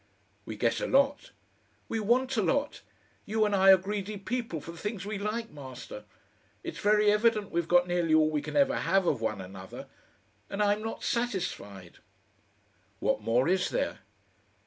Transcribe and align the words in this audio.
"We 0.45 0.55
get 0.57 0.79
a 0.81 0.87
lot." 0.87 1.29
"We 1.87 1.99
want 1.99 2.35
a 2.35 2.41
lot. 2.41 2.81
You 3.27 3.45
and 3.45 3.55
I 3.55 3.69
are 3.71 3.77
greedy 3.77 4.17
people 4.17 4.59
for 4.59 4.71
the 4.71 4.79
things 4.79 5.05
we 5.05 5.19
like, 5.19 5.51
Master. 5.51 6.05
It's 6.63 6.79
very 6.79 7.11
evident 7.11 7.51
we've 7.51 7.67
got 7.67 7.87
nearly 7.87 8.15
all 8.15 8.31
we 8.31 8.41
can 8.41 8.55
ever 8.55 8.77
have 8.77 9.05
of 9.05 9.21
one 9.21 9.39
another 9.41 9.85
and 10.49 10.63
I'm 10.63 10.81
not 10.81 11.03
satisfied." 11.03 11.99
"What 12.99 13.21
more 13.21 13.47
is 13.47 13.69
there? 13.69 13.99